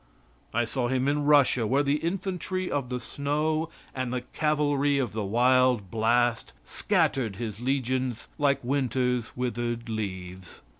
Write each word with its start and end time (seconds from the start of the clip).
I 0.51 0.65
saw 0.65 0.87
him 0.87 1.07
in 1.07 1.25
Russia, 1.25 1.67
where 1.67 1.83
the 1.83 1.97
infantry 1.97 2.71
of 2.71 2.89
the 2.89 2.99
snow 2.99 3.69
and 3.93 4.11
the 4.11 4.21
cavalry 4.21 4.97
of 4.97 5.11
the 5.13 5.23
wild 5.23 5.91
blast 5.91 6.53
scattered 6.63 7.35
his 7.35 7.61
legions 7.61 8.27
like 8.39 8.63
Winter's 8.63 9.37
withered 9.37 9.89
leaves. 9.89 10.61